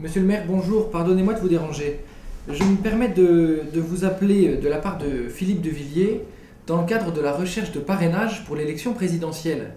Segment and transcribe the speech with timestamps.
[0.00, 2.00] Monsieur le maire, bonjour, pardonnez-moi de vous déranger.
[2.48, 6.24] Je me permets de, vous appeler de la part de Philippe de Villiers
[6.66, 9.74] dans le cadre de la recherche de parrainage pour l'élection présidentielle.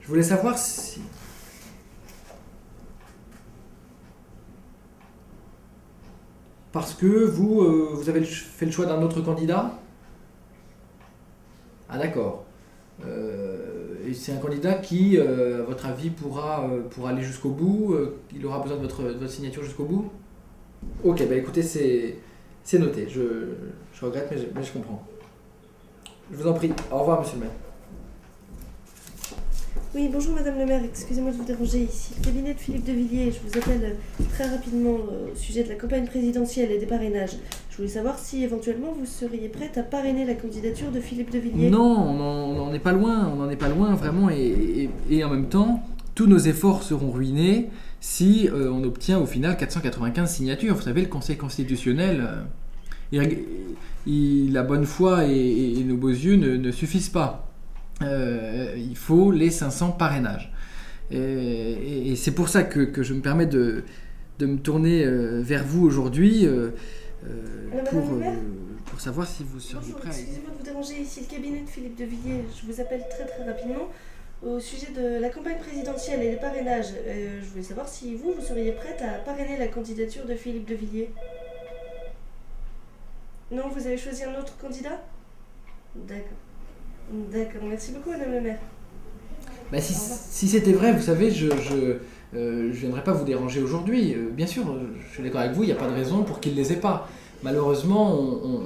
[0.00, 1.00] Je voulais savoir si...
[6.70, 9.80] Parce que vous, euh, vous avez fait le choix d'un autre candidat?
[11.88, 12.44] Ah d'accord.
[13.04, 18.16] Euh, c'est un candidat qui, euh, à votre avis, pourra, euh, aller jusqu'au bout euh,
[18.34, 20.10] Il aura besoin de votre, signature jusqu'au bout?
[21.04, 23.08] Ok, bah écoutez, c'est, noté.
[23.08, 23.20] Je,
[23.92, 25.02] je regrette, mais je, mais je comprends.
[26.30, 26.72] Je vous en prie.
[26.90, 27.65] Au revoir, monsieur le maire.
[29.94, 32.12] Oui, bonjour Madame le maire, excusez-moi de vous déranger ici.
[32.18, 35.62] Le cabinet de Philippe de Villiers, je vous appelle euh, très rapidement euh, au sujet
[35.62, 37.36] de la campagne présidentielle et des parrainages.
[37.70, 41.38] Je voulais savoir si éventuellement vous seriez prête à parrainer la candidature de Philippe de
[41.38, 41.70] Villiers.
[41.70, 44.90] Non, on n'en est pas loin, on n'en est pas loin vraiment, et,
[45.24, 45.82] en même temps,
[46.14, 50.74] tous nos efforts seront ruinés si euh, on obtient au final 495 signatures.
[50.74, 52.28] Vous savez, le Conseil constitutionnel,
[53.12, 57.46] la bonne foi et, nos beaux yeux ne suffisent pas.
[58.02, 60.52] Euh, il faut les 500 parrainages.
[61.10, 63.84] Et, et- et c'est pour ça que, que je me permets de,
[64.38, 66.70] de me tourner euh, vers vous aujourd'hui euh,
[67.90, 68.02] pour,
[68.84, 71.96] pour savoir si vous seriez prêt excusez-moi de vous déranger ici, le cabinet de Philippe
[71.98, 72.44] de Villiers.
[72.60, 73.88] Je vous appelle très très rapidement
[74.44, 76.92] au sujet de la campagne présidentielle et des parrainages.
[77.06, 80.68] Euh, je voulais savoir si vous, vous seriez prête à parrainer la candidature de Philippe
[80.68, 81.10] de Villiers.
[83.50, 85.00] Non, vous avez choisi un autre candidat?
[85.94, 86.36] D'accord.
[87.32, 88.58] D'accord, merci beaucoup Madame le maire.
[89.72, 91.96] Bah, si c'était vrai, vous savez, je je,
[92.36, 94.14] euh, je viendrais pas vous déranger aujourd'hui.
[94.14, 96.22] Euh, bien sûr, euh, je suis d'accord avec vous, il n'y a pas de raison
[96.24, 97.08] pour qu'il ne les ait pas.
[97.42, 98.62] Malheureusement, on, on-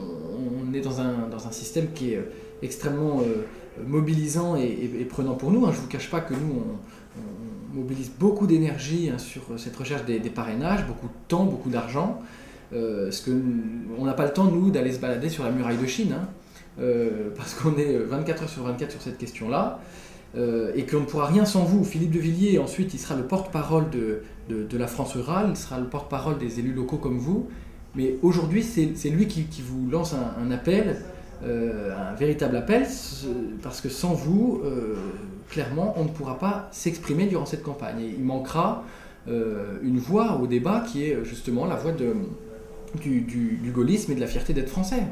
[0.71, 2.25] on est dans un, dans un système qui est
[2.63, 3.45] extrêmement euh,
[3.87, 5.67] mobilisant et, et- et prenant pour nous.
[5.67, 5.71] hein.
[5.73, 7.21] Je ne vous cache pas que nous, on,
[7.75, 11.71] on mobilise beaucoup d'énergie hein, sur cette recherche des, des parrainages, beaucoup de temps, beaucoup
[11.71, 12.21] d'argent.
[12.71, 15.77] Parce que nous- on n'a pas le temps, nous, d'aller se balader sur la muraille
[15.79, 16.15] de Chine.
[16.17, 16.29] hein.
[16.81, 19.81] Euh, parce qu'on est 24 heures sur 24 sur cette question-là.
[20.37, 21.85] Euh, et qu'on ne pourra rien sans vous.
[21.85, 24.23] Philippe de Villiers, ensuite, il sera le porte-parole de,
[24.77, 27.49] la France rurale, il sera le porte-parole des élus locaux comme vous.
[27.97, 31.03] Mais aujourd'hui, c'est lui qui, vous lance un, appel,
[31.45, 33.27] euh, un véritable appel, ce-
[33.63, 34.95] parce que sans vous, euh,
[35.51, 38.01] clairement, on ne pourra pas s'exprimer durant cette campagne.
[38.01, 38.85] Et il manquera
[39.29, 44.29] euh, une voix au débat qui est justement la voix du gaullisme et de la
[44.29, 45.03] fierté d'être français.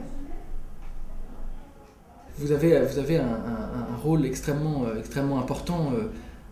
[2.38, 6.04] Vous avez, vous avez un, rôle extrêmement, euh, extrêmement important euh,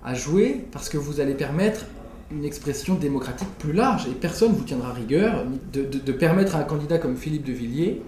[0.05, 1.87] à jouer parce que vous allez permettre
[2.33, 6.61] une expression démocratique plus large et personne ne vous tiendra rigueur de, de- permettre à
[6.61, 8.03] un candidat comme Philippe de Villiers,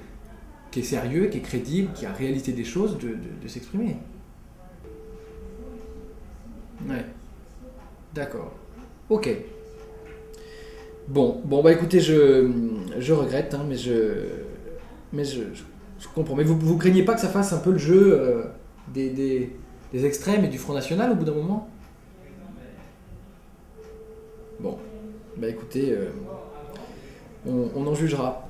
[0.73, 3.97] qui est sérieux, qui est crédible, qui a réalisé des choses, de, de- s'exprimer.
[6.89, 7.05] Ouais.
[8.13, 8.53] D'accord.
[9.09, 9.29] Ok.
[11.07, 12.51] Bon, bon bah écoutez, je,
[12.99, 13.93] je regrette, hein, mais je,
[15.13, 15.41] mais je,
[16.01, 16.37] je comprends.
[16.37, 18.43] Mais vous, vous craignez pas que ça fasse un peu le jeu euh,
[18.95, 19.57] des, des,
[19.93, 21.69] des extrêmes et du Front National au bout d'un moment?
[24.61, 24.77] Bon,
[25.37, 26.09] bah écoutez, euh,
[27.47, 28.49] on, en jugera.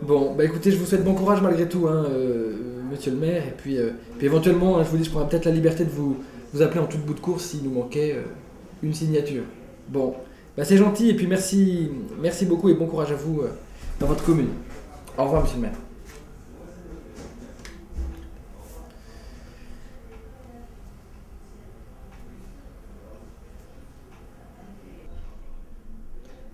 [0.00, 2.56] Bon, bah écoutez, je vous souhaite bon courage malgré tout, hein, euh,
[2.90, 3.76] monsieur le maire, et puis,
[4.20, 6.16] éventuellement, hein, je vous dis, je prendrai peut-être la liberté de vous,
[6.54, 8.16] vous appeler en tout bout de course s'il nous manquait
[8.82, 9.42] une signature.
[9.88, 10.14] Bon,
[10.56, 13.42] bah c'est gentil, et puis merci, merci beaucoup et bon courage à vous
[14.00, 14.48] dans votre commune.
[15.18, 15.76] Au revoir, monsieur le maire.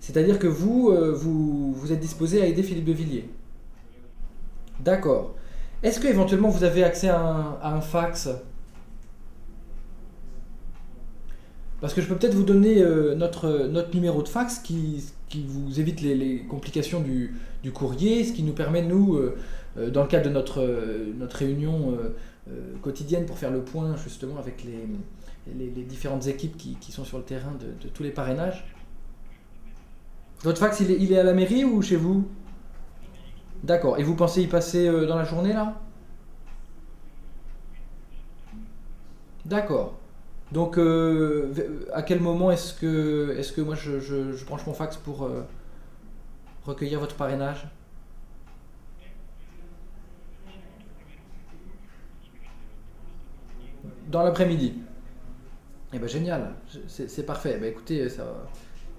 [0.01, 3.29] C'est-à-dire que vous, euh, vous, vous êtes disposé à aider Philippe de Villiers
[4.79, 5.35] D'accord.
[5.83, 8.27] Est-ce que éventuellement vous avez accès à un, fax?
[11.79, 15.79] Parce que je peux peut-être vous donner euh, notre numéro de fax qui, qui vous
[15.79, 17.39] évite les, complications du,
[17.71, 19.37] courrier, ce qui nous permet, nous, euh,
[19.77, 21.97] euh, dans le cadre de notre, euh, réunion
[22.81, 27.53] quotidienne pour faire le point justement avec les, différentes équipes qui, sont sur le terrain
[27.59, 28.65] de, tous les parrainages.
[30.41, 32.27] Votre fax, il est, à la mairie ou chez vous?
[33.63, 33.99] D'accord.
[33.99, 35.79] Et vous pensez y passer dans la journée là?
[39.45, 39.98] D'accord.
[40.51, 41.51] Donc, euh,
[41.93, 45.43] à quel moment est-ce que, est que moi je, je- branche mon fax pour euh,
[46.65, 47.67] recueillir votre parrainage?
[54.07, 54.73] Dans l'après-midi.
[55.93, 56.53] Eh ben génial,
[56.87, 57.57] c'est parfait.
[57.59, 58.23] Ben écoutez, ça,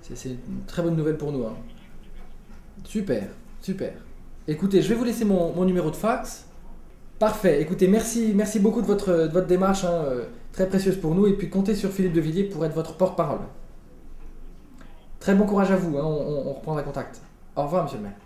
[0.02, 1.44] c'est c'est une très bonne nouvelle pour nous.
[1.46, 1.56] hein.
[2.84, 3.28] Super,
[3.60, 3.92] super.
[4.48, 6.46] Écoutez, je vais vous laisser mon, mon numéro de fax.
[7.18, 7.62] Parfait.
[7.62, 11.26] Écoutez, merci, merci beaucoup de votre, de votre démarche, hein, euh, très précieuse pour nous.
[11.26, 13.40] Et puis comptez sur Philippe de Villiers pour être votre porte-parole.
[15.20, 17.20] Très bon courage à vous, hein, on, reprendra contact.
[17.54, 18.16] Au revoir, monsieur le maire.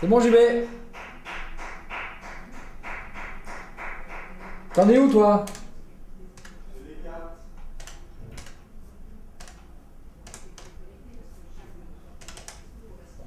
[0.00, 0.34] C'est bon, JB
[4.74, 5.44] T'en es où, toi?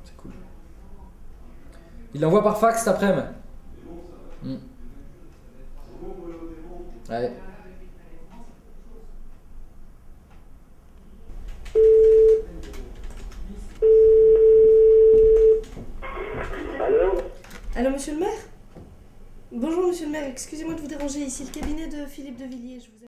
[0.04, 0.32] C'est cool.
[2.14, 3.28] Il l'envoie par fax cet après-midi.
[4.44, 4.71] Hmm.
[7.12, 7.30] Ouais.
[16.80, 17.22] Allô
[17.76, 18.30] Allô, monsieur le maire?
[19.52, 22.80] Bonjour, monsieur le maire, excusez-moi de vous déranger ici, le cabinet de Philippe de Villiers.
[22.80, 23.11] Je vous